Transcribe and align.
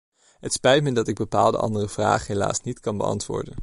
Het 0.39 0.53
spijt 0.53 0.83
me 0.83 0.91
dat 0.93 1.07
ik 1.07 1.15
bepaalde 1.15 1.57
andere 1.57 1.89
vragen 1.89 2.27
helaas 2.33 2.61
niet 2.61 2.79
kan 2.79 2.97
beantwoorden. 2.97 3.57